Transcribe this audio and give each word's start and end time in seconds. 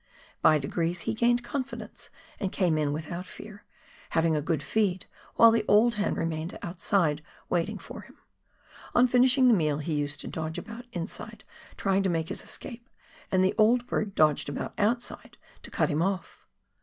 By 0.41 0.57
degrees 0.57 1.01
he 1.01 1.13
gained 1.13 1.43
confidence 1.43 2.09
and 2.39 2.51
came 2.51 2.75
in 2.75 2.91
without 2.91 3.27
fear, 3.27 3.65
having 4.09 4.35
a 4.35 4.41
good 4.41 4.63
feed 4.63 5.05
while 5.35 5.51
the 5.51 5.63
old 5.67 5.93
hen 5.93 6.15
remained 6.15 6.57
outside 6.63 7.21
waiting 7.49 7.77
for 7.77 8.01
him; 8.01 8.17
on 8.95 9.03
his 9.03 9.11
finishing 9.11 9.47
the 9.47 9.53
meal 9.53 9.77
he 9.77 9.93
used 9.93 10.19
to 10.21 10.27
dodge 10.27 10.57
about 10.57 10.85
inside 10.91 11.43
trying 11.77 12.01
to 12.01 12.09
make 12.09 12.29
his 12.29 12.41
escape, 12.41 12.89
and 13.31 13.43
the 13.43 13.53
old 13.59 13.85
bird 13.85 14.15
dodged 14.15 14.49
about 14.49 14.73
out 14.79 15.03
side 15.03 15.37
to 15.61 15.69
cut 15.69 15.89
him 15.89 16.01
off. 16.01 16.47